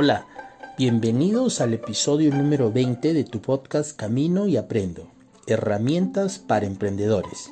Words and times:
Hola, 0.00 0.28
bienvenidos 0.78 1.60
al 1.60 1.74
episodio 1.74 2.32
número 2.32 2.70
20 2.70 3.14
de 3.14 3.24
tu 3.24 3.40
podcast 3.40 3.96
Camino 3.96 4.46
y 4.46 4.56
Aprendo, 4.56 5.08
herramientas 5.48 6.38
para 6.38 6.66
emprendedores. 6.66 7.50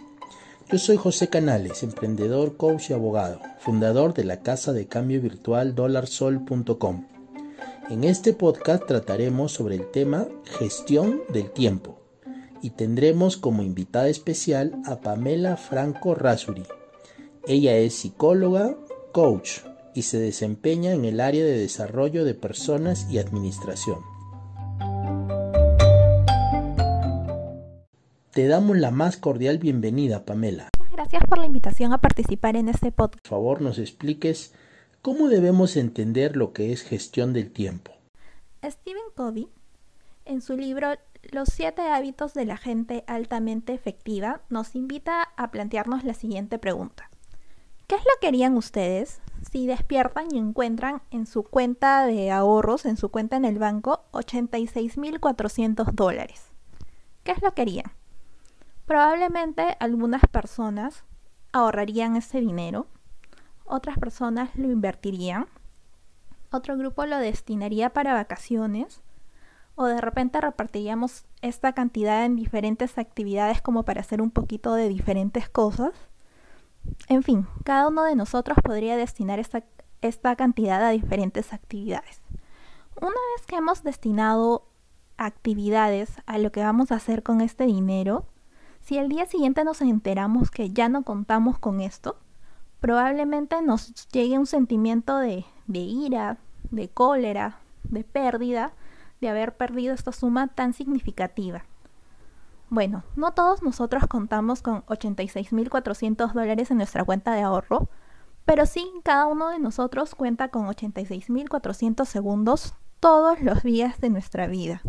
Yo 0.70 0.78
soy 0.78 0.96
José 0.96 1.28
Canales, 1.28 1.82
emprendedor, 1.82 2.56
coach 2.56 2.90
y 2.90 2.92
abogado, 2.92 3.40
fundador 3.58 4.14
de 4.14 4.22
la 4.22 4.42
casa 4.42 4.72
de 4.72 4.86
cambio 4.86 5.20
virtual 5.20 5.74
dolarsol.com. 5.74 7.08
En 7.90 8.04
este 8.04 8.32
podcast 8.32 8.86
trataremos 8.86 9.50
sobre 9.50 9.74
el 9.74 9.90
tema 9.90 10.28
gestión 10.44 11.22
del 11.30 11.50
tiempo 11.50 11.98
y 12.62 12.70
tendremos 12.70 13.36
como 13.36 13.64
invitada 13.64 14.06
especial 14.06 14.80
a 14.86 15.00
Pamela 15.00 15.56
Franco 15.56 16.14
Rasuri. 16.14 16.62
Ella 17.48 17.76
es 17.76 17.94
psicóloga, 17.94 18.76
coach, 19.10 19.62
y 19.96 20.02
se 20.02 20.18
desempeña 20.18 20.92
en 20.92 21.04
el 21.04 21.20
área 21.20 21.44
de 21.44 21.58
desarrollo 21.58 22.24
de 22.24 22.34
personas 22.34 23.10
y 23.10 23.18
administración. 23.18 24.00
Te 28.32 28.46
damos 28.46 28.76
la 28.76 28.90
más 28.90 29.16
cordial 29.16 29.56
bienvenida, 29.56 30.26
Pamela. 30.26 30.68
Gracias 30.92 31.24
por 31.26 31.38
la 31.38 31.46
invitación 31.46 31.94
a 31.94 31.98
participar 31.98 32.56
en 32.56 32.68
este 32.68 32.92
podcast. 32.92 33.22
Por 33.22 33.30
favor, 33.30 33.62
nos 33.62 33.78
expliques 33.78 34.52
cómo 35.00 35.28
debemos 35.28 35.76
entender 35.76 36.36
lo 36.36 36.52
que 36.52 36.72
es 36.72 36.82
gestión 36.82 37.32
del 37.32 37.50
tiempo. 37.50 37.92
Stephen 38.62 39.02
Covey, 39.14 39.48
en 40.26 40.42
su 40.42 40.56
libro 40.56 40.88
Los 41.32 41.48
siete 41.50 41.82
hábitos 41.82 42.34
de 42.34 42.44
la 42.44 42.58
gente 42.58 43.04
altamente 43.06 43.72
efectiva, 43.72 44.42
nos 44.50 44.74
invita 44.74 45.22
a 45.22 45.50
plantearnos 45.50 46.04
la 46.04 46.12
siguiente 46.12 46.58
pregunta. 46.58 47.08
¿Qué 47.86 47.94
es 47.94 48.02
lo 48.02 48.10
que 48.20 48.26
harían 48.26 48.56
ustedes 48.56 49.20
si 49.48 49.68
despiertan 49.68 50.26
y 50.34 50.38
encuentran 50.38 51.02
en 51.12 51.24
su 51.24 51.44
cuenta 51.44 52.04
de 52.04 52.32
ahorros, 52.32 52.84
en 52.84 52.96
su 52.96 53.10
cuenta 53.10 53.36
en 53.36 53.44
el 53.44 53.60
banco, 53.60 54.02
86.400 54.10 55.92
dólares? 55.92 56.50
¿Qué 57.22 57.30
es 57.30 57.40
lo 57.42 57.54
que 57.54 57.62
harían? 57.62 57.92
Probablemente 58.86 59.76
algunas 59.78 60.22
personas 60.22 61.04
ahorrarían 61.52 62.16
ese 62.16 62.40
dinero, 62.40 62.88
otras 63.64 63.98
personas 63.98 64.50
lo 64.56 64.68
invertirían, 64.72 65.46
otro 66.50 66.76
grupo 66.76 67.06
lo 67.06 67.18
destinaría 67.18 67.90
para 67.90 68.14
vacaciones, 68.14 69.00
o 69.76 69.86
de 69.86 70.00
repente 70.00 70.40
repartiríamos 70.40 71.24
esta 71.40 71.72
cantidad 71.72 72.24
en 72.24 72.34
diferentes 72.34 72.98
actividades 72.98 73.62
como 73.62 73.84
para 73.84 74.00
hacer 74.00 74.20
un 74.20 74.32
poquito 74.32 74.74
de 74.74 74.88
diferentes 74.88 75.48
cosas 75.48 75.92
en 77.08 77.22
fin, 77.22 77.46
cada 77.64 77.88
uno 77.88 78.04
de 78.04 78.16
nosotros 78.16 78.58
podría 78.62 78.96
destinar 78.96 79.38
esta, 79.38 80.36
cantidad 80.36 80.84
a 80.84 80.90
diferentes 80.90 81.52
actividades. 81.52 82.20
Una 83.00 83.08
vez 83.08 83.46
que 83.46 83.56
hemos 83.56 83.82
destinado 83.82 84.68
actividades 85.16 86.22
a 86.26 86.38
lo 86.38 86.52
que 86.52 86.60
vamos 86.60 86.92
a 86.92 86.96
hacer 86.96 87.22
con 87.22 87.40
este 87.40 87.64
dinero, 87.64 88.26
si 88.80 88.98
el 88.98 89.08
día 89.08 89.26
siguiente 89.26 89.64
nos 89.64 89.80
enteramos 89.80 90.50
que 90.50 90.70
ya 90.70 90.88
no 90.88 91.02
contamos 91.02 91.58
con 91.58 91.80
esto, 91.80 92.16
probablemente 92.80 93.60
nos 93.62 94.06
llegue 94.08 94.38
un 94.38 94.46
sentimiento 94.46 95.18
de, 95.18 95.44
de 95.66 95.78
ira, 95.80 96.38
de 96.70 96.88
cólera, 96.88 97.58
de 97.84 98.04
pérdida, 98.04 98.72
de 99.20 99.28
haber 99.28 99.56
perdido 99.56 99.94
esta 99.94 100.12
suma 100.12 100.48
tan 100.48 100.72
significativa. 100.72 101.64
Bueno, 102.68 103.04
no 103.14 103.32
todos 103.32 103.62
nosotros 103.62 104.06
contamos 104.08 104.60
con 104.60 104.82
86.400 104.86 106.32
dólares 106.32 106.70
en 106.70 106.78
nuestra 106.78 107.04
cuenta 107.04 107.32
de 107.32 107.42
ahorro, 107.42 107.88
pero 108.44 108.66
sí 108.66 108.90
cada 109.04 109.26
uno 109.26 109.50
de 109.50 109.60
nosotros 109.60 110.16
cuenta 110.16 110.48
con 110.48 110.66
86.400 110.66 112.04
segundos 112.04 112.74
todos 112.98 113.40
los 113.40 113.62
días 113.62 114.00
de 114.00 114.10
nuestra 114.10 114.48
vida. 114.48 114.82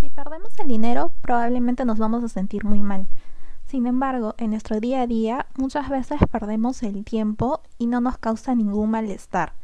Si 0.00 0.10
perdemos 0.10 0.58
el 0.58 0.66
dinero, 0.66 1.12
probablemente 1.20 1.84
nos 1.84 1.98
vamos 1.98 2.24
a 2.24 2.28
sentir 2.28 2.64
muy 2.64 2.82
mal. 2.82 3.06
Sin 3.64 3.86
embargo, 3.86 4.34
en 4.38 4.50
nuestro 4.50 4.80
día 4.80 5.02
a 5.02 5.06
día 5.06 5.46
muchas 5.56 5.88
veces 5.88 6.18
perdemos 6.32 6.82
el 6.82 7.04
tiempo 7.04 7.62
y 7.78 7.86
no 7.86 8.00
nos 8.00 8.18
causa 8.18 8.56
ningún 8.56 8.90
malestar. 8.90 9.54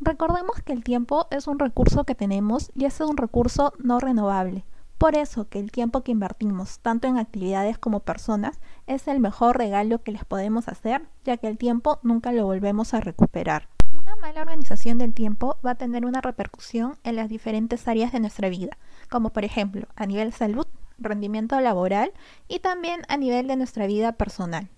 Recordemos 0.00 0.62
que 0.64 0.72
el 0.72 0.84
tiempo 0.84 1.26
es 1.32 1.48
un 1.48 1.58
recurso 1.58 2.04
que 2.04 2.14
tenemos 2.14 2.70
y 2.76 2.84
es 2.84 3.00
un 3.00 3.16
recurso 3.16 3.72
no 3.78 3.98
renovable. 3.98 4.64
Por 4.98 5.16
eso 5.16 5.48
que 5.48 5.58
el 5.58 5.72
tiempo 5.72 6.02
que 6.02 6.12
invertimos, 6.12 6.78
tanto 6.78 7.08
en 7.08 7.18
actividades 7.18 7.78
como 7.78 8.00
personas, 8.00 8.60
es 8.86 9.08
el 9.08 9.20
mejor 9.20 9.58
regalo 9.58 10.02
que 10.02 10.12
les 10.12 10.24
podemos 10.24 10.68
hacer, 10.68 11.02
ya 11.24 11.36
que 11.36 11.48
el 11.48 11.58
tiempo 11.58 11.98
nunca 12.02 12.32
lo 12.32 12.46
volvemos 12.46 12.94
a 12.94 13.00
recuperar. 13.00 13.68
Una 13.96 14.16
mala 14.16 14.40
organización 14.40 14.98
del 14.98 15.12
tiempo 15.12 15.58
va 15.64 15.72
a 15.72 15.74
tener 15.76 16.06
una 16.06 16.20
repercusión 16.20 16.96
en 17.04 17.16
las 17.16 17.28
diferentes 17.28 17.86
áreas 17.88 18.12
de 18.12 18.20
nuestra 18.20 18.48
vida, 18.48 18.76
como 19.10 19.30
por 19.30 19.44
ejemplo 19.44 19.86
a 19.96 20.06
nivel 20.06 20.32
salud, 20.32 20.66
rendimiento 20.98 21.60
laboral 21.60 22.12
y 22.48 22.60
también 22.60 23.02
a 23.08 23.16
nivel 23.16 23.46
de 23.48 23.56
nuestra 23.56 23.86
vida 23.86 24.12
personal. 24.12 24.68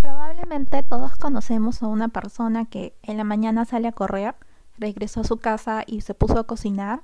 Probablemente 0.00 0.82
todos 0.82 1.16
conocemos 1.16 1.82
a 1.82 1.88
una 1.88 2.08
persona 2.08 2.64
que 2.64 2.94
en 3.02 3.16
la 3.16 3.24
mañana 3.24 3.64
sale 3.64 3.88
a 3.88 3.92
correr, 3.92 4.34
regresó 4.78 5.20
a 5.20 5.24
su 5.24 5.36
casa 5.36 5.84
y 5.86 6.00
se 6.00 6.14
puso 6.14 6.38
a 6.38 6.46
cocinar, 6.46 7.02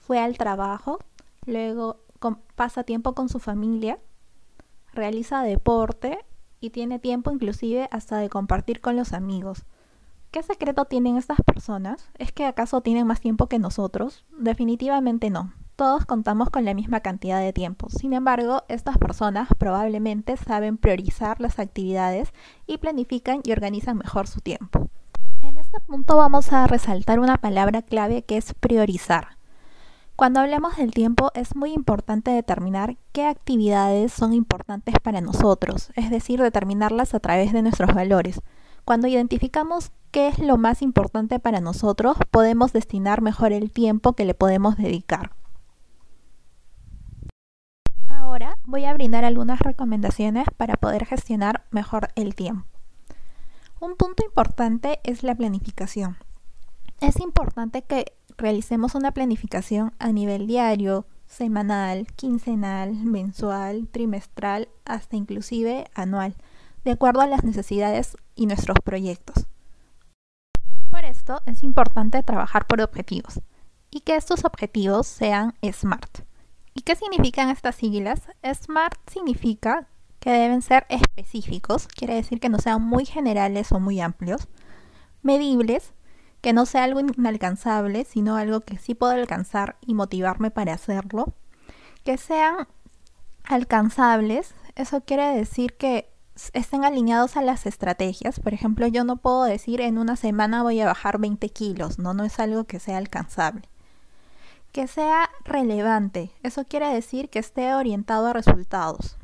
fue 0.00 0.18
al 0.18 0.36
trabajo, 0.36 0.98
luego 1.46 2.00
pasa 2.54 2.84
tiempo 2.84 3.14
con 3.14 3.28
su 3.28 3.38
familia, 3.38 3.98
realiza 4.92 5.42
deporte 5.42 6.18
y 6.60 6.70
tiene 6.70 6.98
tiempo 6.98 7.30
inclusive 7.30 7.88
hasta 7.90 8.18
de 8.18 8.28
compartir 8.28 8.80
con 8.80 8.96
los 8.96 9.12
amigos. 9.12 9.64
¿Qué 10.30 10.42
secreto 10.42 10.86
tienen 10.86 11.16
estas 11.16 11.38
personas? 11.42 12.10
¿Es 12.18 12.32
que 12.32 12.44
acaso 12.44 12.80
tienen 12.80 13.06
más 13.06 13.20
tiempo 13.20 13.46
que 13.46 13.58
nosotros? 13.58 14.24
Definitivamente 14.36 15.30
no. 15.30 15.52
Todos 15.76 16.06
contamos 16.06 16.50
con 16.50 16.64
la 16.64 16.74
misma 16.74 17.00
cantidad 17.00 17.40
de 17.40 17.52
tiempo. 17.52 17.88
Sin 17.88 18.12
embargo, 18.12 18.62
estas 18.68 18.96
personas 18.98 19.48
probablemente 19.58 20.36
saben 20.36 20.76
priorizar 20.76 21.40
las 21.40 21.58
actividades 21.58 22.32
y 22.66 22.78
planifican 22.78 23.42
y 23.44 23.52
organizan 23.52 23.98
mejor 23.98 24.26
su 24.26 24.40
tiempo. 24.40 24.88
En 25.42 25.58
este 25.58 25.78
punto 25.80 26.16
vamos 26.16 26.52
a 26.52 26.66
resaltar 26.66 27.18
una 27.18 27.36
palabra 27.36 27.82
clave 27.82 28.22
que 28.22 28.36
es 28.36 28.54
priorizar. 28.54 29.36
Cuando 30.16 30.38
hablamos 30.38 30.76
del 30.76 30.92
tiempo 30.92 31.32
es 31.34 31.56
muy 31.56 31.72
importante 31.72 32.30
determinar 32.30 32.96
qué 33.10 33.26
actividades 33.26 34.12
son 34.12 34.32
importantes 34.32 34.94
para 35.02 35.20
nosotros, 35.20 35.90
es 35.96 36.08
decir, 36.08 36.40
determinarlas 36.40 37.14
a 37.14 37.20
través 37.20 37.52
de 37.52 37.62
nuestros 37.62 37.92
valores. 37.92 38.40
Cuando 38.84 39.08
identificamos 39.08 39.90
qué 40.12 40.28
es 40.28 40.38
lo 40.38 40.56
más 40.56 40.82
importante 40.82 41.40
para 41.40 41.60
nosotros, 41.60 42.16
podemos 42.30 42.72
destinar 42.72 43.22
mejor 43.22 43.52
el 43.52 43.72
tiempo 43.72 44.12
que 44.12 44.24
le 44.24 44.34
podemos 44.34 44.76
dedicar. 44.76 45.32
Ahora 48.06 48.56
voy 48.66 48.84
a 48.84 48.94
brindar 48.94 49.24
algunas 49.24 49.58
recomendaciones 49.58 50.46
para 50.56 50.76
poder 50.76 51.06
gestionar 51.06 51.64
mejor 51.72 52.10
el 52.14 52.36
tiempo. 52.36 52.68
Un 53.80 53.96
punto 53.96 54.24
importante 54.24 55.00
es 55.02 55.24
la 55.24 55.34
planificación. 55.34 56.18
Es 57.00 57.18
importante 57.18 57.82
que 57.82 58.12
realicemos 58.36 58.94
una 58.94 59.12
planificación 59.12 59.92
a 59.98 60.12
nivel 60.12 60.46
diario, 60.46 61.06
semanal, 61.26 62.06
quincenal, 62.16 62.94
mensual, 62.94 63.88
trimestral, 63.88 64.68
hasta 64.84 65.16
inclusive 65.16 65.86
anual, 65.94 66.34
de 66.84 66.92
acuerdo 66.92 67.20
a 67.20 67.26
las 67.26 67.44
necesidades 67.44 68.16
y 68.34 68.46
nuestros 68.46 68.78
proyectos. 68.84 69.46
Por 70.90 71.04
esto 71.04 71.40
es 71.46 71.62
importante 71.62 72.22
trabajar 72.22 72.66
por 72.66 72.80
objetivos 72.80 73.40
y 73.90 74.00
que 74.00 74.16
estos 74.16 74.44
objetivos 74.44 75.06
sean 75.06 75.54
SMART. 75.62 76.20
¿Y 76.74 76.82
qué 76.82 76.96
significan 76.96 77.50
estas 77.50 77.76
siglas? 77.76 78.22
SMART 78.42 78.98
significa 79.10 79.88
que 80.18 80.30
deben 80.30 80.62
ser 80.62 80.86
específicos, 80.88 81.86
quiere 81.86 82.14
decir 82.14 82.40
que 82.40 82.48
no 82.48 82.58
sean 82.58 82.82
muy 82.82 83.04
generales 83.04 83.72
o 83.72 83.80
muy 83.80 84.00
amplios, 84.00 84.48
medibles, 85.22 85.92
que 86.44 86.52
no 86.52 86.66
sea 86.66 86.84
algo 86.84 87.00
inalcanzable, 87.00 88.04
sino 88.04 88.36
algo 88.36 88.60
que 88.60 88.76
sí 88.76 88.94
puedo 88.94 89.12
alcanzar 89.12 89.78
y 89.80 89.94
motivarme 89.94 90.50
para 90.50 90.74
hacerlo. 90.74 91.32
Que 92.04 92.18
sean 92.18 92.68
alcanzables, 93.44 94.54
eso 94.74 95.00
quiere 95.00 95.34
decir 95.34 95.78
que 95.78 96.12
estén 96.52 96.84
alineados 96.84 97.38
a 97.38 97.40
las 97.40 97.64
estrategias. 97.64 98.40
Por 98.40 98.52
ejemplo, 98.52 98.86
yo 98.88 99.04
no 99.04 99.16
puedo 99.16 99.44
decir 99.44 99.80
en 99.80 99.96
una 99.96 100.16
semana 100.16 100.62
voy 100.62 100.82
a 100.82 100.86
bajar 100.86 101.18
20 101.18 101.48
kilos, 101.48 101.98
no, 101.98 102.12
no 102.12 102.24
es 102.24 102.38
algo 102.38 102.64
que 102.64 102.78
sea 102.78 102.98
alcanzable. 102.98 103.66
Que 104.70 104.86
sea 104.86 105.30
relevante, 105.44 106.30
eso 106.42 106.66
quiere 106.66 106.88
decir 106.92 107.30
que 107.30 107.38
esté 107.38 107.72
orientado 107.72 108.26
a 108.26 108.34
resultados. 108.34 109.16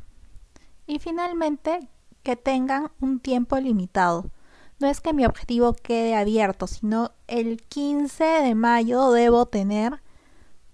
Y 0.87 0.97
finalmente, 0.97 1.87
que 2.23 2.35
tengan 2.35 2.89
un 2.99 3.19
tiempo 3.19 3.59
limitado 3.59 4.31
no 4.81 4.87
es 4.87 5.01
que 5.01 5.13
mi 5.13 5.25
objetivo 5.25 5.73
quede 5.73 6.15
abierto, 6.15 6.67
sino 6.67 7.11
el 7.27 7.61
15 7.61 8.23
de 8.23 8.55
mayo 8.55 9.11
debo 9.11 9.45
tener 9.45 10.01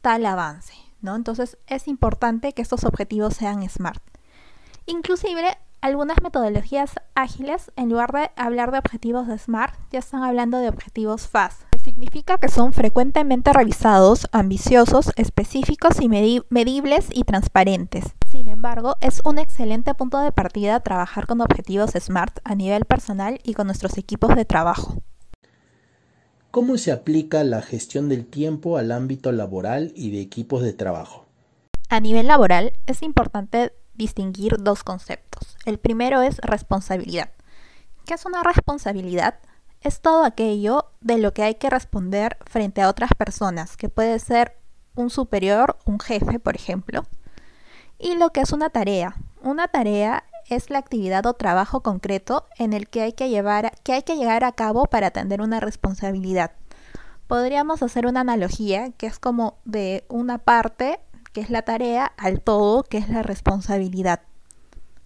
tal 0.02 0.26
avance, 0.26 0.74
¿no? 1.02 1.16
Entonces 1.16 1.58
es 1.68 1.88
importante 1.88 2.54
que 2.54 2.62
estos 2.62 2.84
objetivos 2.84 3.36
sean 3.36 3.68
SMART. 3.68 4.02
Inclusive 4.86 5.58
algunas 5.82 6.22
metodologías 6.24 6.92
ágiles, 7.14 7.72
en 7.76 7.90
lugar 7.90 8.12
de 8.12 8.32
hablar 8.36 8.72
de 8.72 8.80
objetivos 8.80 9.28
de 9.28 9.38
SMART, 9.38 9.76
ya 9.92 10.00
están 10.00 10.24
hablando 10.24 10.58
de 10.58 10.70
objetivos 10.70 11.28
FAST. 11.28 11.62
Significa 11.84 12.38
que 12.38 12.50
son 12.50 12.74
frecuentemente 12.74 13.54
revisados, 13.54 14.28
ambiciosos, 14.32 15.12
específicos 15.16 16.02
y 16.02 16.10
medibles 16.10 17.08
y 17.14 17.24
transparentes. 17.24 18.06
Sin 18.58 18.66
embargo, 18.66 18.96
es 19.02 19.22
un 19.24 19.38
excelente 19.38 19.94
punto 19.94 20.20
de 20.20 20.32
partida 20.32 20.80
trabajar 20.80 21.28
con 21.28 21.42
objetivos 21.42 21.92
SMART 21.92 22.40
a 22.44 22.56
nivel 22.56 22.86
personal 22.86 23.40
y 23.44 23.54
con 23.54 23.68
nuestros 23.68 24.00
equipos 24.00 24.36
de 24.36 24.46
trabajo. 24.46 25.04
¿Cómo 26.50 26.80
se 26.80 26.92
aplica 26.92 27.44
la 27.44 27.62
gestión 27.62 28.10
del 28.10 28.26
tiempo 28.26 28.80
al 28.80 28.92
ámbito 28.92 29.32
laboral 29.32 29.92
y 29.96 30.10
de 30.10 30.22
equipos 30.22 30.64
de 30.64 30.74
trabajo? 30.74 31.28
A 31.90 32.00
nivel 32.00 32.26
laboral 32.26 32.74
es 32.88 33.04
importante 33.04 33.74
distinguir 33.94 34.58
dos 34.58 34.84
conceptos. 34.84 35.56
El 35.68 35.78
primero 35.78 36.24
es 36.24 36.40
responsabilidad. 36.40 37.30
¿Qué 38.08 38.16
es 38.16 38.26
una 38.26 38.42
responsabilidad? 38.42 39.36
Es 39.82 40.02
todo 40.02 40.24
aquello 40.24 40.94
de 41.00 41.20
lo 41.20 41.32
que 41.32 41.44
hay 41.44 41.54
que 41.56 41.70
responder 41.70 42.40
frente 42.48 42.82
a 42.82 42.90
otras 42.90 43.12
personas, 43.16 43.78
que 43.78 43.88
puede 43.88 44.18
ser 44.18 44.58
un 44.96 45.12
superior, 45.12 45.78
un 45.86 46.00
jefe, 46.00 46.40
por 46.40 46.56
ejemplo, 46.56 47.04
y 48.00 48.16
lo 48.16 48.32
que 48.32 48.42
es 48.42 48.52
una 48.52 48.70
tarea. 48.70 49.16
Una 49.42 49.68
tarea 49.68 50.24
es 50.50 50.70
la 50.70 50.80
actividad 50.80 51.26
o 51.26 51.34
trabajo 51.34 51.82
concreto 51.82 52.46
en 52.58 52.74
el 52.74 52.88
que 52.88 53.02
hay 53.02 53.14
que, 53.14 53.30
llevar, 53.30 53.74
que 53.84 53.94
hay 53.94 54.04
que 54.04 54.16
llegar 54.16 54.44
a 54.44 54.52
cabo 54.52 54.86
para 54.86 55.08
atender 55.08 55.42
una 55.42 55.60
responsabilidad. 55.60 56.52
Podríamos 57.28 57.84
hacer 57.84 58.08
una 58.08 58.22
analogía 58.22 58.92
que 58.92 59.08
es 59.08 59.20
como 59.20 59.58
de 59.66 60.06
una 60.08 60.38
parte 60.38 61.00
que 61.34 61.42
es 61.42 61.50
la 61.50 61.62
tarea, 61.62 62.14
al 62.18 62.42
todo, 62.42 62.82
que 62.84 62.98
es 62.98 63.10
la 63.10 63.22
responsabilidad. 63.22 64.22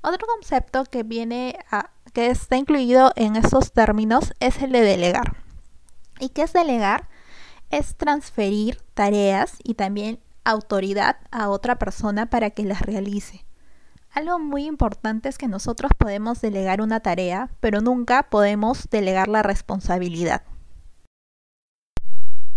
Otro 0.02 0.26
concepto 0.28 0.86
que 0.86 1.04
viene 1.04 1.58
a, 1.70 1.90
que 2.14 2.28
está 2.28 2.56
incluido 2.56 3.12
en 3.16 3.36
esos 3.36 3.74
términos 3.74 4.34
es 4.40 4.62
el 4.62 4.72
de 4.72 4.82
delegar. 4.82 5.38
¿Y 6.20 6.30
qué 6.30 6.44
es 6.44 6.54
delegar? 6.54 7.10
Es 7.70 7.96
transferir 7.96 8.78
tareas 8.94 9.58
y 9.64 9.74
también 9.74 10.20
autoridad 10.44 11.18
a 11.32 11.50
otra 11.50 11.78
persona 11.78 12.30
para 12.30 12.50
que 12.50 12.64
las 12.64 12.82
realice. 12.82 13.46
Algo 14.12 14.40
muy 14.40 14.66
importante 14.66 15.30
es 15.30 15.38
que 15.38 15.48
nosotros 15.48 15.92
podemos 15.98 16.42
delegar 16.42 16.82
una 16.82 17.00
tarea, 17.00 17.50
pero 17.60 17.80
nunca 17.80 18.24
podemos 18.24 18.90
delegar 18.90 19.30
la 19.30 19.42
responsabilidad. 19.42 20.44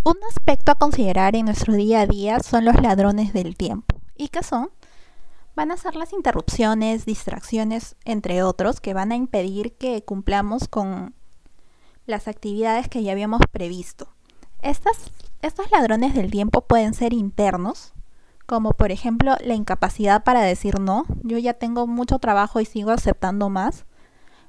Un 0.03 0.17
aspecto 0.29 0.73
a 0.73 0.75
considerar 0.75 1.37
en 1.37 1.47
nuestro 1.47 1.75
día 1.75 2.01
a 2.01 2.07
día 2.07 2.41
son 2.41 2.65
los 2.65 2.81
ladrones 2.83 3.33
del 3.33 3.57
tiempo. 3.57 4.01
¿Y 4.17 4.29
qué 4.29 4.43
son? 4.43 4.71
Van 5.55 5.71
a 5.71 5.77
ser 5.77 5.95
las 5.95 6.13
interrupciones, 6.13 7.07
distracciones, 7.07 7.97
entre 8.05 8.43
otros, 8.43 8.81
que 8.81 8.93
van 8.93 9.13
a 9.13 9.17
impedir 9.17 9.77
que 9.77 10.05
cumplamos 10.05 10.69
con 10.69 11.15
las 12.07 12.29
actividades 12.29 12.89
que 12.89 13.03
ya 13.03 13.13
habíamos 13.13 13.43
previsto. 13.51 14.09
Estas, 14.61 15.11
estos 15.47 15.71
ladrones 15.71 16.15
del 16.15 16.31
tiempo 16.31 16.63
pueden 16.63 16.95
ser 16.95 17.13
internos, 17.13 17.93
como 18.47 18.73
por 18.73 18.91
ejemplo 18.91 19.37
la 19.45 19.55
incapacidad 19.55 20.25
para 20.25 20.41
decir 20.41 20.81
no, 20.81 21.05
yo 21.23 21.39
ya 21.39 21.55
tengo 21.55 21.87
mucho 21.87 22.19
trabajo 22.19 22.61
y 22.61 22.65
sigo 22.65 22.91
aceptando 22.91 23.51
más, 23.51 23.85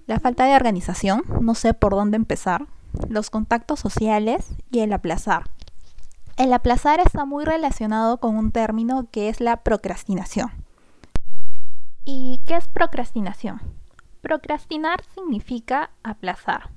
la 0.07 0.19
falta 0.19 0.45
de 0.45 0.55
organización, 0.55 1.23
no 1.41 1.55
sé 1.55 1.73
por 1.73 1.93
dónde 1.93 2.15
empezar, 2.15 2.67
los 3.09 3.29
contactos 3.29 3.79
sociales 3.79 4.47
y 4.71 4.79
el 4.79 4.93
aplazar. 4.93 5.49
El 6.37 6.53
aplazar 6.53 6.99
está 6.99 7.25
muy 7.25 7.45
relacionado 7.45 8.19
con 8.19 8.35
un 8.35 8.51
término 8.51 9.09
que 9.11 9.29
es 9.29 9.41
la 9.41 9.63
procrastinación. 9.63 10.51
¿Y 12.03 12.41
qué 12.45 12.55
es 12.55 12.67
procrastinación? 12.67 13.61
Procrastinar 14.21 15.01
significa 15.13 15.91
aplazar. 16.03 16.74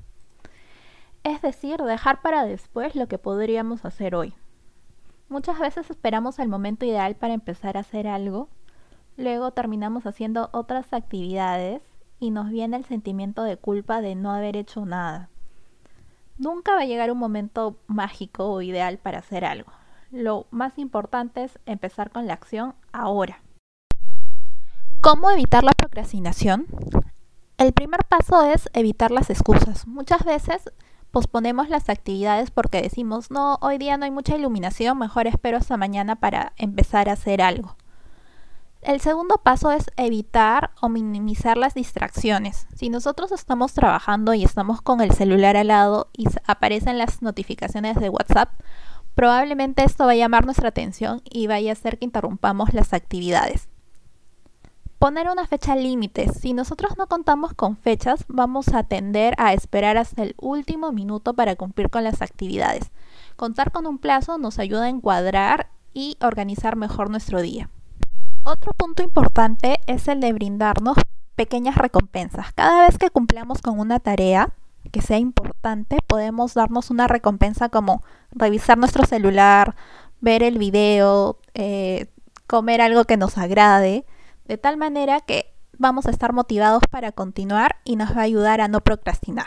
Es 1.29 1.43
decir, 1.43 1.83
dejar 1.83 2.23
para 2.23 2.47
después 2.47 2.97
lo 2.97 3.07
que 3.07 3.19
podríamos 3.19 3.85
hacer 3.85 4.15
hoy. 4.15 4.33
Muchas 5.29 5.59
veces 5.59 5.91
esperamos 5.91 6.39
el 6.39 6.49
momento 6.49 6.87
ideal 6.87 7.17
para 7.17 7.35
empezar 7.35 7.77
a 7.77 7.81
hacer 7.81 8.07
algo, 8.07 8.49
luego 9.19 9.51
terminamos 9.51 10.07
haciendo 10.07 10.49
otras 10.53 10.91
actividades 10.95 11.83
y 12.19 12.31
nos 12.31 12.49
viene 12.49 12.79
el 12.79 12.87
sentimiento 12.87 13.43
de 13.43 13.59
culpa 13.59 14.01
de 14.01 14.15
no 14.15 14.33
haber 14.33 14.57
hecho 14.57 14.87
nada. 14.87 15.29
Nunca 16.39 16.73
va 16.73 16.81
a 16.81 16.87
llegar 16.87 17.13
un 17.13 17.19
momento 17.19 17.77
mágico 17.89 18.47
o 18.47 18.63
ideal 18.63 18.97
para 18.97 19.19
hacer 19.19 19.45
algo. 19.45 19.71
Lo 20.11 20.47
más 20.51 20.79
importante 20.79 21.45
es 21.45 21.59
empezar 21.67 22.11
con 22.11 22.27
la 22.27 22.33
acción 22.33 22.75
ahora. 22.91 23.43
¿Cómo 25.03 25.31
evitar 25.31 25.63
la 25.63 25.73
procrastinación? 25.73 26.69
El 27.59 27.75
primer 27.75 28.07
paso 28.07 28.51
es 28.51 28.71
evitar 28.73 29.11
las 29.11 29.29
excusas. 29.29 29.87
Muchas 29.87 30.25
veces 30.25 30.73
posponemos 31.11 31.69
las 31.69 31.89
actividades 31.89 32.51
porque 32.51 32.83
decimos, 32.83 33.31
no, 33.31 33.59
hoy 33.61 33.79
día 33.79 33.97
no 33.97 34.05
hay 34.05 34.11
mucha 34.11 34.37
iluminación, 34.37 34.99
mejor 34.99 35.27
espero 35.27 35.59
hasta 35.59 35.77
mañana 35.77 36.17
para 36.17 36.53
empezar 36.57 37.09
a 37.09 37.13
hacer 37.13 37.43
algo. 37.43 37.77
El 38.81 39.01
segundo 39.01 39.41
paso 39.43 39.73
es 39.73 39.91
evitar 39.97 40.71
o 40.81 40.89
minimizar 40.89 41.57
las 41.57 41.75
distracciones. 41.75 42.69
Si 42.77 42.91
nosotros 42.91 43.33
estamos 43.33 43.73
trabajando 43.73 44.35
y 44.35 44.45
estamos 44.45 44.81
con 44.81 45.01
el 45.01 45.13
celular 45.13 45.57
al 45.57 45.69
lado 45.69 46.09
y 46.17 46.27
aparecen 46.47 46.97
las 46.97 47.21
notificaciones 47.21 47.97
de 47.97 48.09
WhatsApp, 48.09 48.51
probablemente 49.15 49.83
esto 49.83 50.07
va 50.07 50.13
a 50.13 50.17
llamar 50.17 50.45
nuestra 50.45 50.69
atención 50.69 51.23
y 51.25 51.49
vaya 51.49 51.71
a 51.71 51.73
hacer 51.73 51.99
que 51.99 52.05
interrumpamos 52.05 52.73
las 52.73 52.93
actividades. 52.93 53.69
Poner 54.99 55.29
una 55.29 55.47
fecha 55.47 55.77
límite. 55.77 56.29
Si 56.29 56.53
nosotros 56.53 56.99
no 56.99 57.06
contamos 57.06 57.55
con 57.55 57.77
fechas, 57.77 58.25
vamos 58.27 58.75
a 58.75 58.83
tender 58.83 59.35
a 59.39 59.53
esperar 59.53 59.97
hasta 59.97 60.25
el 60.25 60.35
último 60.39 60.91
minuto 60.91 61.35
para 61.35 61.55
cumplir 61.55 61.89
con 61.89 62.03
las 62.03 62.21
actividades. 62.21 62.91
Contar 63.37 63.71
con 63.71 63.87
un 63.87 63.99
plazo 63.99 64.39
nos 64.39 64.59
ayuda 64.59 64.87
a 64.87 64.89
encuadrar 64.89 65.71
y 65.95 66.17
organizar 66.21 66.75
mejor 66.75 67.11
nuestro 67.11 67.41
día. 67.41 67.71
Otro 68.43 68.73
punto 68.73 69.05
importante 69.05 69.79
es 69.87 70.09
el 70.09 70.21
de 70.21 70.33
brindarnos 70.33 70.97
pequeñas 71.37 71.77
recompensas. 71.77 72.53
Cada 72.55 72.89
vez 72.89 72.99
que 72.99 73.11
cumplamos 73.11 73.62
con 73.62 73.79
una 73.79 74.00
tarea 74.00 74.53
que 74.91 75.00
sea 75.00 75.19
importante, 75.19 75.99
podemos 76.09 76.55
darnos 76.55 76.91
una 76.91 77.06
recompensa 77.06 77.69
como 77.69 78.03
revisar 78.33 78.77
nuestro 78.79 79.06
celular, 79.06 79.77
ver 80.21 80.43
el 80.43 80.59
video, 80.59 81.39
eh, 81.55 82.06
comer 82.49 82.81
algo 82.81 83.05
que 83.05 83.17
nos 83.17 83.39
agrade, 83.39 84.05
de 84.49 84.59
tal 84.59 84.77
manera 84.77 85.21
que 85.21 85.55
vamos 85.79 86.06
a 86.06 86.11
estar 86.11 86.33
motivados 86.33 86.83
para 86.91 87.12
continuar 87.12 87.77
y 87.85 87.97
nos 87.97 88.17
va 88.17 88.21
a 88.21 88.25
ayudar 88.25 88.61
a 88.61 88.69
no 88.69 88.81
procrastinar. 88.81 89.47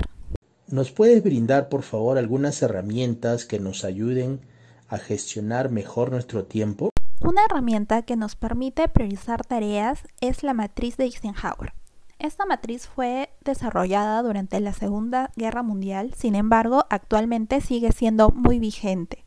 ¿Nos 0.68 0.92
puedes 0.92 1.22
brindar, 1.22 1.68
por 1.68 1.82
favor, 1.82 2.18
algunas 2.18 2.62
herramientas 2.62 3.46
que 3.46 3.60
nos 3.60 3.84
ayuden 3.84 4.40
a 4.88 4.98
gestionar 4.98 5.70
mejor 5.70 6.12
nuestro 6.12 6.46
tiempo? 6.46 6.92
Una 7.22 7.44
herramienta 7.44 8.04
que 8.04 8.16
nos 8.16 8.36
permite 8.36 8.88
priorizar 8.88 9.46
tareas 9.46 10.04
es 10.22 10.44
la 10.44 10.54
matriz 10.54 10.96
de 10.98 11.06
Eisenhower. 11.06 11.74
Esta 12.20 12.46
matriz 12.46 12.88
fue 12.88 13.30
desarrollada 13.44 14.22
durante 14.22 14.60
la 14.60 14.74
Segunda 14.74 15.32
Guerra 15.36 15.64
Mundial, 15.64 16.14
sin 16.16 16.36
embargo, 16.36 16.86
actualmente 16.90 17.60
sigue 17.62 17.92
siendo 17.92 18.30
muy 18.30 18.60
vigente. 18.60 19.26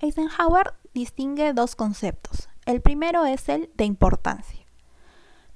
Eisenhower 0.00 0.74
distingue 0.92 1.54
dos 1.54 1.74
conceptos. 1.76 2.48
El 2.66 2.82
primero 2.82 3.24
es 3.24 3.48
el 3.48 3.70
de 3.74 3.84
importancia. 3.86 4.65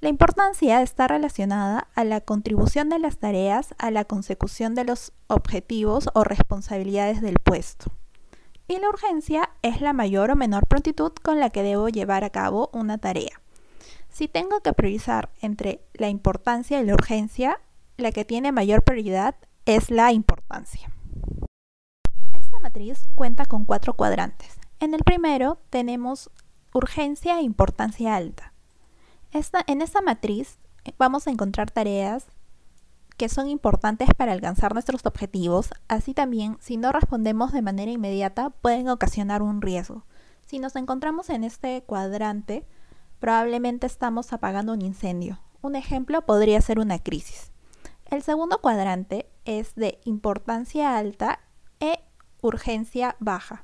La 0.01 0.09
importancia 0.09 0.81
está 0.81 1.07
relacionada 1.07 1.87
a 1.95 2.03
la 2.03 2.21
contribución 2.21 2.89
de 2.89 2.99
las 2.99 3.17
tareas 3.17 3.75
a 3.77 3.91
la 3.91 4.03
consecución 4.03 4.75
de 4.75 4.83
los 4.83 5.13
objetivos 5.27 6.09
o 6.13 6.23
responsabilidades 6.23 7.21
del 7.21 7.39
puesto 7.39 7.91
y 8.71 8.79
la 8.79 8.87
urgencia 8.87 9.49
es 9.63 9.81
la 9.81 9.91
mayor 9.91 10.31
o 10.31 10.35
menor 10.37 10.65
prontitud 10.65 11.11
con 11.21 11.41
la 11.41 11.49
que 11.49 11.61
debo 11.61 11.89
llevar 11.89 12.23
a 12.23 12.29
cabo 12.29 12.69
una 12.71 12.97
tarea. 12.97 13.41
Si 14.09 14.29
tengo 14.29 14.61
que 14.61 14.71
priorizar 14.71 15.29
entre 15.41 15.81
la 15.93 16.07
importancia 16.07 16.79
y 16.79 16.85
la 16.85 16.93
urgencia, 16.93 17.59
la 17.97 18.13
que 18.13 18.23
tiene 18.23 18.53
mayor 18.53 18.83
prioridad 18.83 19.35
es 19.65 19.91
la 19.91 20.13
importancia. 20.13 20.89
Esta 22.39 22.59
matriz 22.61 23.09
cuenta 23.15 23.45
con 23.45 23.65
cuatro 23.65 23.93
cuadrantes. 23.93 24.57
En 24.79 24.93
el 24.93 25.03
primero 25.03 25.57
tenemos 25.69 26.31
urgencia 26.73 27.39
e 27.39 27.43
importancia 27.43 28.15
alta. 28.15 28.50
En 29.33 29.81
esta 29.81 30.01
matriz 30.01 30.59
vamos 30.97 31.27
a 31.27 31.31
encontrar 31.31 31.71
tareas 31.71 32.25
que 33.17 33.29
son 33.29 33.49
importantes 33.49 34.09
para 34.17 34.31
alcanzar 34.31 34.73
nuestros 34.73 35.05
objetivos, 35.05 35.69
así 35.87 36.13
también 36.13 36.57
si 36.59 36.77
no 36.77 36.91
respondemos 36.91 37.51
de 37.51 37.61
manera 37.61 37.91
inmediata 37.91 38.49
pueden 38.49 38.89
ocasionar 38.89 39.41
un 39.41 39.61
riesgo. 39.61 40.03
Si 40.45 40.59
nos 40.59 40.75
encontramos 40.75 41.29
en 41.29 41.43
este 41.43 41.83
cuadrante, 41.83 42.65
probablemente 43.19 43.87
estamos 43.87 44.33
apagando 44.33 44.73
un 44.73 44.81
incendio. 44.81 45.39
Un 45.61 45.75
ejemplo 45.75 46.25
podría 46.25 46.59
ser 46.61 46.79
una 46.79 46.99
crisis. 46.99 47.51
El 48.09 48.23
segundo 48.23 48.59
cuadrante 48.59 49.29
es 49.45 49.75
de 49.75 50.01
importancia 50.03 50.97
alta 50.97 51.39
e 51.79 52.03
urgencia 52.41 53.15
baja. 53.19 53.63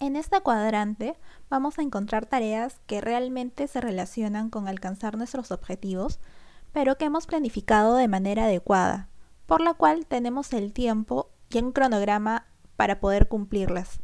En 0.00 0.16
este 0.16 0.40
cuadrante 0.40 1.14
vamos 1.50 1.78
a 1.78 1.82
encontrar 1.82 2.24
tareas 2.24 2.80
que 2.86 3.02
realmente 3.02 3.68
se 3.68 3.82
relacionan 3.82 4.48
con 4.48 4.66
alcanzar 4.66 5.18
nuestros 5.18 5.50
objetivos, 5.50 6.20
pero 6.72 6.96
que 6.96 7.04
hemos 7.04 7.26
planificado 7.26 7.96
de 7.96 8.08
manera 8.08 8.44
adecuada, 8.44 9.10
por 9.44 9.60
la 9.60 9.74
cual 9.74 10.06
tenemos 10.06 10.54
el 10.54 10.72
tiempo 10.72 11.28
y 11.50 11.58
un 11.58 11.72
cronograma 11.72 12.46
para 12.76 12.98
poder 12.98 13.28
cumplirlas. 13.28 14.00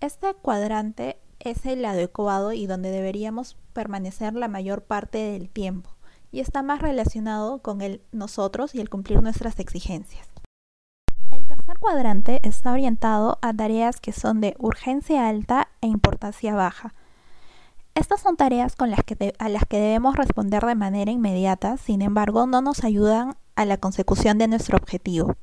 Este 0.00 0.32
cuadrante 0.32 1.20
es 1.40 1.66
el 1.66 1.84
adecuado 1.84 2.54
y 2.54 2.66
donde 2.66 2.90
deberíamos 2.90 3.58
permanecer 3.74 4.32
la 4.32 4.48
mayor 4.48 4.84
parte 4.84 5.18
del 5.18 5.50
tiempo 5.50 5.90
y 6.32 6.40
está 6.40 6.62
más 6.62 6.80
relacionado 6.80 7.58
con 7.60 7.82
el 7.82 8.00
nosotros 8.12 8.74
y 8.74 8.80
el 8.80 8.88
cumplir 8.88 9.20
nuestras 9.20 9.60
exigencias. 9.60 10.33
Cuadrante 11.84 12.40
está 12.44 12.72
orientado 12.72 13.38
a 13.42 13.52
tareas 13.52 14.00
que 14.00 14.12
son 14.12 14.40
de 14.40 14.56
urgencia 14.58 15.28
alta 15.28 15.68
e 15.82 15.86
importancia 15.86 16.54
baja. 16.54 16.94
Estas 17.94 18.22
son 18.22 18.38
tareas 18.38 18.74
con 18.74 18.90
las 18.90 19.00
que 19.04 19.34
a 19.38 19.50
las 19.50 19.66
que 19.66 19.78
debemos 19.78 20.16
responder 20.16 20.64
de 20.64 20.76
manera 20.76 21.10
inmediata, 21.10 21.76
sin 21.76 22.00
embargo, 22.00 22.46
no 22.46 22.62
nos 22.62 22.84
ayudan 22.84 23.36
a 23.54 23.66
la 23.66 23.76
consecución 23.76 24.38
de 24.38 24.48
nuestro 24.48 24.78
objetivo. 24.78 25.36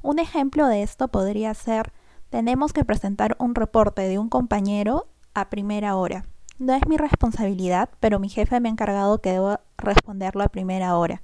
Un 0.00 0.20
ejemplo 0.20 0.68
de 0.68 0.84
esto 0.84 1.08
podría 1.08 1.52
ser, 1.54 1.92
tenemos 2.28 2.72
que 2.72 2.84
presentar 2.84 3.34
un 3.40 3.56
reporte 3.56 4.02
de 4.02 4.20
un 4.20 4.28
compañero 4.28 5.08
a 5.34 5.50
primera 5.50 5.96
hora. 5.96 6.24
No 6.60 6.72
es 6.72 6.86
mi 6.86 6.98
responsabilidad, 6.98 7.88
pero 7.98 8.20
mi 8.20 8.28
jefe 8.28 8.60
me 8.60 8.68
ha 8.68 8.72
encargado 8.72 9.20
que 9.20 9.32
debo 9.32 9.58
responderlo 9.76 10.44
a 10.44 10.50
primera 10.50 10.96
hora. 10.96 11.20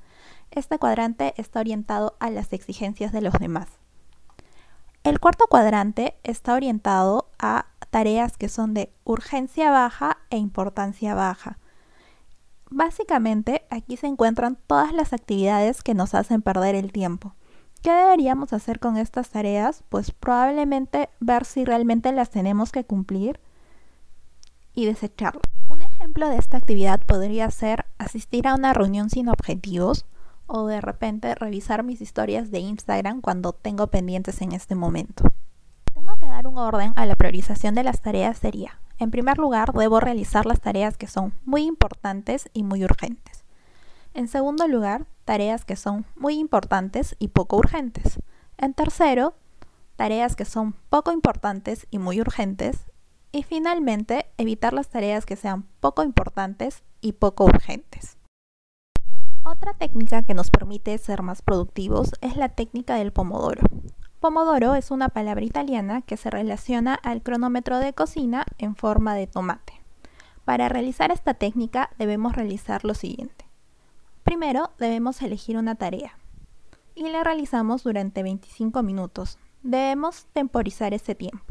Este 0.51 0.77
cuadrante 0.81 1.35
está 1.37 1.61
orientado 1.61 2.17
a 2.19 2.31
las 2.31 2.53
exigencias 2.53 3.13
de 3.13 3.21
los 3.21 3.35
demás. 3.35 3.69
El 5.07 5.21
cuarto 5.21 5.47
cuadrante 5.47 6.17
está 6.25 6.55
orientado 6.55 7.31
a 7.39 7.67
tareas 7.91 8.37
que 8.37 8.49
son 8.49 8.75
de 8.75 8.93
urgencia 9.05 9.71
baja 9.71 10.19
e 10.31 10.37
importancia 10.37 11.15
baja. 11.15 11.61
Básicamente, 12.71 13.65
aquí 13.71 13.97
se 13.97 14.09
encuentran 14.09 14.59
todas 14.67 14.93
las 14.93 15.13
actividades 15.13 15.85
que 15.85 15.95
nos 15.95 16.13
hacen 16.17 16.43
perder 16.43 16.75
el 16.75 16.91
tiempo. 16.91 17.37
¿Qué 17.85 17.93
deberíamos 17.93 18.53
hacer 18.53 18.81
con 18.81 18.97
estas 18.97 19.31
tareas? 19.31 19.85
Pues 19.91 20.11
probablemente 20.11 21.09
ver 21.21 21.45
si 21.45 21.65
realmente 21.65 22.11
las 22.11 22.31
tenemos 22.31 22.73
que 22.73 22.83
cumplir 22.83 23.39
y 24.75 24.87
desecharlas. 24.87 25.45
Un 25.69 25.83
ejemplo 25.83 26.29
de 26.29 26.39
esta 26.39 26.57
actividad 26.57 27.01
podría 27.07 27.49
ser 27.53 27.85
asistir 27.99 28.49
a 28.49 28.57
una 28.57 28.75
reunión 28.75 29.09
sin 29.09 29.29
objetivos 29.29 30.05
o 30.47 30.67
de 30.67 30.81
repente 30.81 31.35
revisar 31.35 31.83
mis 31.83 32.01
historias 32.01 32.51
de 32.51 32.61
Instagram 32.61 33.21
cuando 33.21 33.53
tengo 33.53 33.89
pendientes 33.89 34.41
en 34.43 34.53
este 34.53 34.75
momento. 34.75 35.25
Tengo 35.95 36.17
que 36.17 36.27
dar 36.27 36.47
un 36.47 36.59
orden 36.59 36.93
a 36.97 37.07
la 37.07 37.17
priorización 37.17 37.75
de 37.75 37.85
las 37.85 38.01
tareas 38.01 38.39
sería, 38.39 38.81
en 38.99 39.11
primer 39.11 39.39
lugar, 39.39 39.73
debo 39.73 40.01
realizar 40.01 40.47
las 40.47 40.61
tareas 40.61 40.97
que 40.97 41.07
son 41.07 41.35
muy 41.45 41.65
importantes 41.65 42.49
y 42.55 42.63
muy 42.63 42.83
urgentes. 42.85 43.45
En 44.15 44.29
segundo 44.29 44.67
lugar, 44.67 45.07
tareas 45.27 45.67
que 45.67 45.77
son 45.77 46.07
muy 46.17 46.39
importantes 46.39 47.15
y 47.19 47.29
poco 47.29 47.59
urgentes. 47.59 48.19
En 48.57 48.73
tercero, 48.73 49.35
tareas 49.97 50.35
que 50.35 50.47
son 50.47 50.75
poco 50.89 51.13
importantes 51.13 51.87
y 51.91 51.99
muy 51.99 52.21
urgentes. 52.21 52.87
Y 53.33 53.43
finalmente, 53.43 54.27
evitar 54.39 54.73
las 54.73 54.89
tareas 54.89 55.27
que 55.27 55.37
sean 55.37 55.65
poco 55.81 56.03
importantes 56.03 56.83
y 57.03 57.13
poco 57.13 57.45
urgentes. 57.45 58.17
Otra 59.49 59.75
técnica 59.75 60.23
que 60.23 60.35
nos 60.35 60.51
permite 60.51 60.99
ser 60.99 61.23
más 61.23 61.41
productivos 61.41 62.11
es 62.21 62.37
la 62.37 62.49
técnica 62.49 62.97
del 62.97 63.13
pomodoro. 63.13 63.63
Pomodoro 64.19 64.75
es 64.75 64.91
una 64.91 65.09
palabra 65.09 65.45
italiana 65.45 66.03
que 66.03 66.17
se 66.17 66.31
relaciona 66.31 66.95
al 66.95 67.23
cronómetro 67.23 67.79
de 67.79 67.93
cocina 67.93 68.45
en 68.59 68.75
forma 68.75 69.15
de 69.15 69.29
tomate. 69.29 69.81
Para 70.45 70.69
realizar 70.69 71.13
esta 71.13 71.35
técnica 71.35 71.91
debemos 71.97 72.35
realizar 72.35 72.85
lo 72.85 72.95
siguiente. 72.95 73.45
Primero 74.25 74.71
debemos 74.81 75.23
elegir 75.23 75.57
una 75.57 75.77
tarea 75.77 76.19
y 76.97 77.09
la 77.09 77.23
realizamos 77.23 77.85
durante 77.85 78.25
25 78.25 78.83
minutos. 78.83 79.39
Debemos 79.63 80.27
temporizar 80.33 80.93
ese 80.93 81.15
tiempo. 81.15 81.45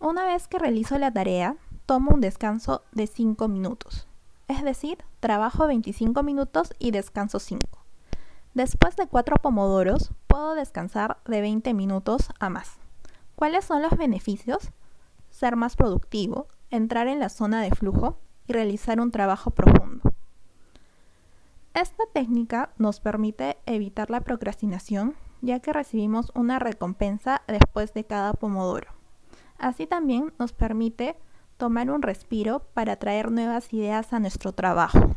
Una 0.00 0.26
vez 0.26 0.48
que 0.48 0.58
realizo 0.58 0.98
la 0.98 1.12
tarea, 1.12 1.54
tomo 1.86 2.10
un 2.10 2.20
descanso 2.20 2.82
de 2.90 3.06
5 3.06 3.46
minutos. 3.46 4.07
Es 4.48 4.62
decir, 4.62 4.98
trabajo 5.20 5.66
25 5.66 6.22
minutos 6.22 6.72
y 6.78 6.90
descanso 6.90 7.38
5. 7.38 7.66
Después 8.54 8.96
de 8.96 9.06
4 9.06 9.36
pomodoros, 9.36 10.10
puedo 10.26 10.54
descansar 10.54 11.18
de 11.26 11.42
20 11.42 11.74
minutos 11.74 12.30
a 12.40 12.48
más. 12.48 12.78
¿Cuáles 13.36 13.66
son 13.66 13.82
los 13.82 13.96
beneficios? 13.96 14.70
Ser 15.30 15.54
más 15.54 15.76
productivo, 15.76 16.48
entrar 16.70 17.08
en 17.08 17.20
la 17.20 17.28
zona 17.28 17.62
de 17.62 17.70
flujo 17.70 18.18
y 18.46 18.54
realizar 18.54 19.00
un 19.00 19.10
trabajo 19.10 19.50
profundo. 19.50 20.12
Esta 21.74 22.04
técnica 22.12 22.70
nos 22.78 22.98
permite 22.98 23.58
evitar 23.66 24.10
la 24.10 24.22
procrastinación 24.22 25.14
ya 25.40 25.60
que 25.60 25.72
recibimos 25.72 26.32
una 26.34 26.58
recompensa 26.58 27.42
después 27.46 27.94
de 27.94 28.04
cada 28.04 28.32
pomodoro. 28.32 28.88
Así 29.58 29.86
también 29.86 30.32
nos 30.38 30.52
permite 30.52 31.16
tomar 31.58 31.90
un 31.90 32.02
respiro 32.02 32.62
para 32.72 32.96
traer 32.96 33.30
nuevas 33.30 33.72
ideas 33.74 34.12
a 34.12 34.20
nuestro 34.20 34.52
trabajo. 34.52 35.14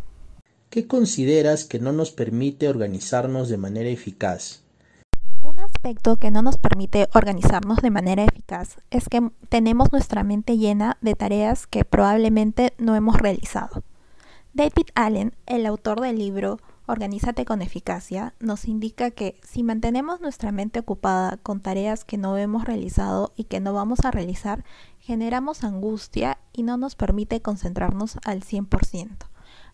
¿Qué 0.70 0.88
consideras 0.88 1.64
que 1.64 1.80
no 1.80 1.94
nos 1.94 2.12
permite 2.12 2.68
organizarnos 2.68 3.48
de 3.48 3.58
manera 3.58 3.90
eficaz? 3.90 4.64
Un 5.42 5.60
aspecto 5.60 6.18
que 6.18 6.32
no 6.32 6.42
nos 6.42 6.58
permite 6.58 7.08
organizarnos 7.14 7.78
de 7.80 7.92
manera 7.92 8.24
eficaz 8.24 8.78
es 8.90 9.08
que 9.08 9.32
tenemos 9.50 9.92
nuestra 9.92 10.24
mente 10.24 10.58
llena 10.58 10.98
de 11.02 11.14
tareas 11.14 11.68
que 11.68 11.86
probablemente 11.86 12.74
no 12.78 12.96
hemos 12.96 13.18
realizado. 13.18 13.84
David 14.54 14.88
Allen, 14.96 15.34
el 15.46 15.66
autor 15.66 16.02
del 16.02 16.18
libro 16.18 16.60
Organízate 16.88 17.46
con 17.46 17.62
eficacia, 17.62 18.34
nos 18.40 18.66
indica 18.66 19.12
que 19.12 19.40
si 19.44 19.64
mantenemos 19.64 20.20
nuestra 20.20 20.52
mente 20.52 20.80
ocupada 20.80 21.38
con 21.38 21.62
tareas 21.62 22.04
que 22.04 22.18
no 22.18 22.38
hemos 22.38 22.66
realizado 22.66 23.34
y 23.36 23.46
que 23.46 23.60
no 23.60 23.74
vamos 23.74 24.04
a 24.04 24.12
realizar, 24.12 24.64
generamos 25.00 25.64
angustia 25.64 26.40
y 26.54 26.64
no 26.64 26.78
nos 26.78 26.96
permite 26.96 27.42
concentrarnos 27.42 28.18
al 28.26 28.42
100%. 28.42 29.10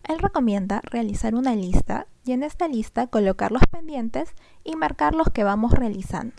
Él 0.04 0.18
recomienda 0.18 0.80
realizar 0.84 1.34
una 1.34 1.54
lista 1.54 2.06
y 2.24 2.32
en 2.32 2.42
esta 2.42 2.68
lista 2.68 3.06
colocar 3.06 3.52
los 3.52 3.62
pendientes 3.70 4.34
y 4.62 4.76
marcar 4.76 5.14
los 5.14 5.30
que 5.30 5.44
vamos 5.44 5.72
realizando. 5.72 6.34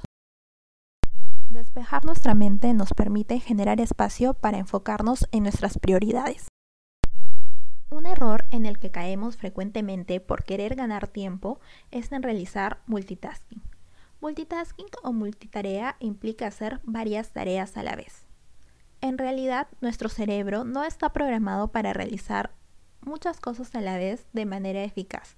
Despejar 1.49 2.05
nuestra 2.05 2.35
mente 2.35 2.73
nos 2.73 2.93
permite 2.93 3.39
generar 3.39 3.81
espacio 3.81 4.35
para 4.35 4.59
enfocarnos 4.59 5.27
en 5.31 5.43
nuestras 5.43 5.79
prioridades. 5.79 6.48
Error 8.19 8.43
en 8.51 8.65
el 8.65 8.79
que 8.79 8.91
caemos 8.91 9.37
frecuentemente 9.37 10.19
por 10.19 10.43
querer 10.43 10.75
ganar 10.75 11.07
tiempo 11.07 11.61
es 11.89 12.11
en 12.11 12.21
realizar 12.21 12.79
multitasking. 12.85 13.61
Multitasking 14.19 14.87
o 15.03 15.13
multitarea 15.13 15.95
implica 16.01 16.47
hacer 16.47 16.81
varias 16.83 17.31
tareas 17.31 17.77
a 17.77 17.83
la 17.83 17.95
vez. 17.95 18.25
En 18.99 19.17
realidad, 19.17 19.69
nuestro 19.79 20.09
cerebro 20.09 20.65
no 20.65 20.83
está 20.83 21.13
programado 21.13 21.69
para 21.69 21.93
realizar 21.93 22.51
muchas 22.99 23.39
cosas 23.39 23.73
a 23.73 23.79
la 23.79 23.97
vez 23.97 24.27
de 24.33 24.45
manera 24.45 24.83
eficaz. 24.83 25.37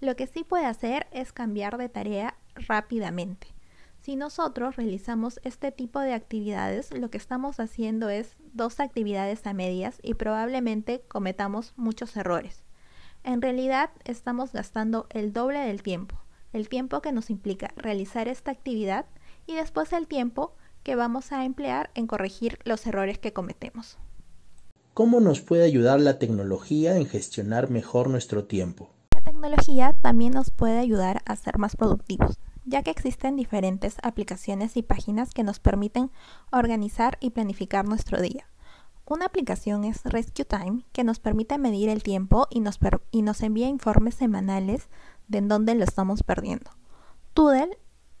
Lo 0.00 0.14
que 0.14 0.26
sí 0.26 0.44
puede 0.44 0.66
hacer 0.66 1.06
es 1.12 1.32
cambiar 1.32 1.78
de 1.78 1.88
tarea 1.88 2.36
rápidamente. 2.54 3.46
Si 4.08 4.16
nosotros 4.16 4.76
realizamos 4.76 5.38
este 5.44 5.70
tipo 5.70 6.00
de 6.00 6.14
actividades, 6.14 6.94
lo 6.98 7.10
que 7.10 7.18
estamos 7.18 7.60
haciendo 7.60 8.08
es 8.08 8.38
dos 8.54 8.80
actividades 8.80 9.46
a 9.46 9.52
medias 9.52 9.98
y 10.02 10.14
probablemente 10.14 11.02
cometamos 11.08 11.74
muchos 11.76 12.16
errores. 12.16 12.64
En 13.22 13.42
realidad 13.42 13.90
estamos 14.06 14.54
gastando 14.54 15.08
el 15.10 15.34
doble 15.34 15.58
del 15.58 15.82
tiempo, 15.82 16.16
el 16.54 16.70
tiempo 16.70 17.02
que 17.02 17.12
nos 17.12 17.28
implica 17.28 17.74
realizar 17.76 18.28
esta 18.28 18.50
actividad 18.50 19.04
y 19.46 19.56
después 19.56 19.92
el 19.92 20.06
tiempo 20.06 20.54
que 20.84 20.94
vamos 20.94 21.30
a 21.30 21.44
emplear 21.44 21.90
en 21.94 22.06
corregir 22.06 22.60
los 22.64 22.86
errores 22.86 23.18
que 23.18 23.34
cometemos. 23.34 23.98
¿Cómo 24.94 25.20
nos 25.20 25.42
puede 25.42 25.64
ayudar 25.64 26.00
la 26.00 26.18
tecnología 26.18 26.96
en 26.96 27.04
gestionar 27.04 27.68
mejor 27.68 28.08
nuestro 28.08 28.44
tiempo? 28.44 28.88
La 29.12 29.20
tecnología 29.20 29.94
también 30.00 30.32
nos 30.32 30.50
puede 30.50 30.78
ayudar 30.78 31.20
a 31.26 31.36
ser 31.36 31.58
más 31.58 31.76
productivos 31.76 32.38
ya 32.68 32.82
que 32.82 32.90
existen 32.90 33.36
diferentes 33.36 33.96
aplicaciones 34.02 34.76
y 34.76 34.82
páginas 34.82 35.32
que 35.32 35.42
nos 35.42 35.58
permiten 35.58 36.10
organizar 36.52 37.16
y 37.20 37.30
planificar 37.30 37.86
nuestro 37.86 38.20
día. 38.20 38.46
Una 39.06 39.24
aplicación 39.24 39.84
es 39.84 40.04
Rescue 40.04 40.44
Time, 40.44 40.84
que 40.92 41.02
nos 41.02 41.18
permite 41.18 41.56
medir 41.56 41.88
el 41.88 42.02
tiempo 42.02 42.46
y 42.50 42.60
nos, 42.60 43.42
envía 43.42 43.66
informes 43.66 44.16
semanales 44.16 44.88
de 45.28 45.38
en 45.38 45.48
dónde 45.48 45.74
lo 45.74 45.84
estamos 45.84 46.22
perdiendo. 46.22 46.70
Tudel 47.32 47.78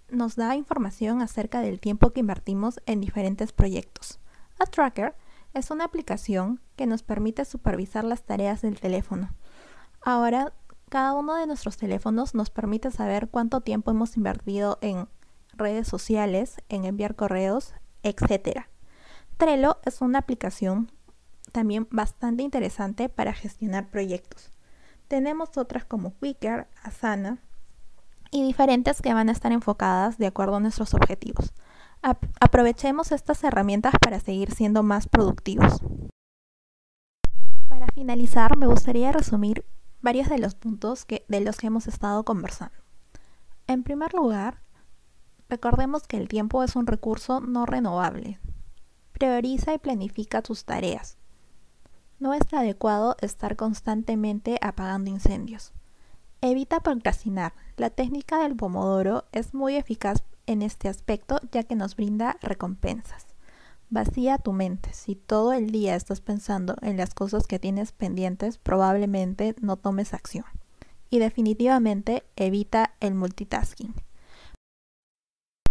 nos 0.08 0.36
da 0.36 0.56
información 0.56 1.20
acerca 1.20 1.60
del 1.60 1.78
tiempo 1.78 2.10
que 2.10 2.20
invertimos 2.20 2.80
en 2.86 3.02
diferentes 3.02 3.52
proyectos. 3.52 4.18
A 4.58 4.64
Tracker 4.64 5.14
es 5.52 5.70
una 5.70 5.84
aplicación 5.84 6.62
que 6.74 6.86
nos 6.86 7.02
permite 7.02 7.44
supervisar 7.44 8.04
las 8.04 8.22
tareas 8.22 8.62
del 8.62 8.80
teléfono. 8.80 9.34
Ahora 10.00 10.54
cada 10.88 11.14
uno 11.14 11.34
de 11.36 11.46
nuestros 11.46 11.76
teléfonos 11.76 12.34
nos 12.34 12.50
permite 12.50 12.90
saber 12.90 13.28
cuánto 13.28 13.60
tiempo 13.60 13.90
hemos 13.90 14.16
invertido 14.16 14.78
en 14.80 15.08
redes 15.52 15.88
sociales, 15.88 16.56
en 16.68 16.84
enviar 16.84 17.14
correos, 17.14 17.74
etc. 18.02 18.66
Trello 19.36 19.78
es 19.84 20.00
una 20.00 20.20
aplicación 20.20 20.90
también 21.52 21.88
bastante 21.90 22.42
interesante 22.42 23.08
para 23.08 23.32
gestionar 23.32 23.90
proyectos. 23.90 24.50
Tenemos 25.08 25.56
otras 25.56 25.84
como 25.84 26.14
Quicker, 26.18 26.68
Asana 26.82 27.38
y 28.30 28.42
diferentes 28.42 29.00
que 29.00 29.14
van 29.14 29.28
a 29.28 29.32
estar 29.32 29.52
enfocadas 29.52 30.18
de 30.18 30.26
acuerdo 30.26 30.56
a 30.56 30.60
nuestros 30.60 30.94
objetivos. 30.94 31.52
aprovechemos 32.40 33.10
estas 33.10 33.42
herramientas 33.42 33.94
para 34.00 34.20
seguir 34.20 34.52
siendo 34.52 34.82
más 34.82 35.08
productivos. 35.08 35.80
Para 37.68 37.86
finalizar, 37.94 38.56
me 38.56 38.66
gustaría 38.66 39.10
resumir 39.10 39.64
varios 40.00 40.28
de 40.28 40.38
los 40.38 40.54
puntos 40.54 41.06
de 41.06 41.40
los 41.40 41.56
que 41.56 41.66
hemos 41.66 41.86
estado 41.86 42.24
conversando. 42.24 42.76
En 43.66 43.82
primer 43.82 44.14
lugar, 44.14 44.60
recordemos 45.48 46.06
que 46.06 46.16
el 46.16 46.28
tiempo 46.28 46.62
es 46.62 46.76
un 46.76 46.86
recurso 46.86 47.40
no 47.40 47.66
renovable. 47.66 48.38
Prioriza 49.12 49.74
y 49.74 49.78
planifica 49.78 50.42
tus 50.42 50.64
tareas. 50.64 51.16
No 52.18 52.34
es 52.34 52.42
adecuado 52.52 53.16
estar 53.20 53.56
constantemente 53.56 54.58
apagando 54.60 55.10
incendios. 55.10 55.72
Evita 56.40 56.80
procrastinar. 56.80 57.52
La 57.76 57.90
técnica 57.90 58.38
del 58.38 58.56
pomodoro 58.56 59.24
es 59.32 59.54
muy 59.54 59.76
eficaz 59.76 60.22
en 60.46 60.62
este 60.62 60.88
aspecto 60.88 61.40
ya 61.52 61.64
que 61.64 61.74
nos 61.74 61.96
brinda 61.96 62.36
recompensas. 62.40 63.26
Vacía 63.90 64.36
tu 64.36 64.52
mente. 64.52 64.92
Si 64.92 65.14
todo 65.14 65.54
el 65.54 65.70
día 65.70 65.94
estás 65.94 66.20
pensando 66.20 66.76
en 66.82 66.98
las 66.98 67.14
cosas 67.14 67.46
que 67.46 67.58
tienes 67.58 67.92
pendientes, 67.92 68.58
probablemente 68.58 69.54
no 69.62 69.76
tomes 69.76 70.12
acción. 70.12 70.44
Y 71.08 71.20
definitivamente 71.20 72.24
evita 72.36 72.94
el 73.00 73.14
multitasking. 73.14 73.94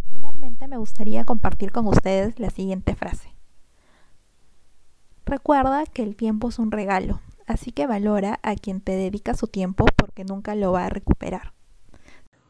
Finalmente 0.09 0.67
me 0.67 0.77
gustaría 0.77 1.25
compartir 1.25 1.71
con 1.71 1.85
ustedes 1.85 2.39
la 2.39 2.49
siguiente 2.49 2.95
frase. 2.95 3.35
Recuerda 5.25 5.85
que 5.85 6.01
el 6.01 6.15
tiempo 6.15 6.49
es 6.49 6.57
un 6.57 6.71
regalo, 6.71 7.19
así 7.45 7.71
que 7.71 7.85
valora 7.85 8.39
a 8.41 8.55
quien 8.55 8.81
te 8.81 8.93
dedica 8.93 9.35
su 9.35 9.47
tiempo 9.47 9.85
porque 9.95 10.23
nunca 10.23 10.55
lo 10.55 10.71
va 10.71 10.85
a 10.85 10.89
recuperar. 10.89 11.56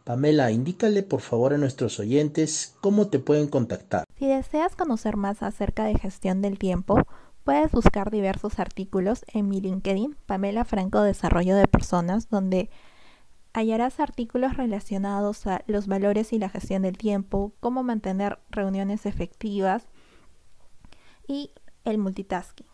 Pamela, 0.08 0.52
indícale 0.52 1.04
por 1.04 1.20
favor 1.20 1.54
a 1.54 1.58
nuestros 1.58 2.00
oyentes 2.00 2.78
cómo 2.80 3.10
te 3.10 3.20
pueden 3.20 3.50
contactar. 3.50 4.06
Si 4.18 4.26
deseas 4.26 4.74
conocer 4.74 5.18
más 5.18 5.44
acerca 5.44 5.84
de 5.84 6.00
gestión 6.00 6.42
del 6.42 6.58
tiempo, 6.58 7.02
puedes 7.44 7.74
buscar 7.74 8.10
diversos 8.10 8.58
artículos 8.58 9.26
en 9.34 9.50
mi 9.50 9.60
LinkedIn, 9.60 10.16
Pamela 10.26 10.64
Franco 10.64 11.02
Desarrollo 11.02 11.58
de 11.58 11.68
Personas, 11.68 12.30
donde 12.30 12.70
hallarás 13.52 14.00
artículos 14.00 14.56
relacionados 14.56 15.46
a 15.46 15.62
los 15.68 15.88
valores 15.88 16.32
y 16.32 16.40
la 16.40 16.48
gestión 16.48 16.84
del 16.84 16.98
tiempo, 16.98 17.52
cómo 17.60 17.84
mantener 17.84 18.40
reuniones 18.50 19.06
efectivas 19.06 19.90
y 21.28 21.52
el 21.84 21.98
multitasking. 21.98 22.68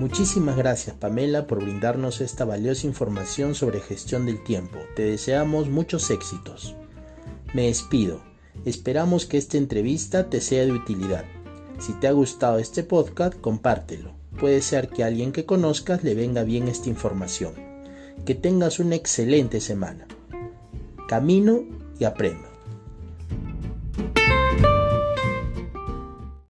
Muchísimas 0.03 0.57
gracias 0.57 0.97
Pamela 0.97 1.47
por 1.47 1.63
brindarnos 1.63 2.19
esta 2.19 2.43
valiosa 2.43 2.87
información 2.87 3.55
sobre 3.55 3.79
gestión 3.79 4.25
del 4.25 4.43
tiempo. 4.43 4.77
Te 4.95 5.03
deseamos 5.03 5.69
muchos 5.69 6.09
éxitos. 6.09 6.75
Me 7.53 7.67
despido. 7.67 8.21
Esperamos 8.65 9.25
que 9.25 9.37
esta 9.37 9.57
entrevista 9.57 10.29
te 10.29 10.41
sea 10.41 10.65
de 10.65 10.73
utilidad. 10.73 11.23
Si 11.79 11.93
te 11.93 12.07
ha 12.07 12.11
gustado 12.11 12.59
este 12.59 12.83
podcast, 12.83 13.39
compártelo. 13.39 14.13
Puede 14.39 14.61
ser 14.61 14.89
que 14.89 15.03
a 15.03 15.07
alguien 15.07 15.31
que 15.31 15.45
conozcas 15.45 16.03
le 16.03 16.15
venga 16.15 16.43
bien 16.43 16.67
esta 16.67 16.89
información. 16.89 17.72
Que 18.25 18.35
tengas 18.35 18.79
una 18.79 18.95
excelente 18.95 19.59
semana. 19.59 20.07
Camino 21.09 21.63
y 21.99 22.05
aprendo. 22.05 22.52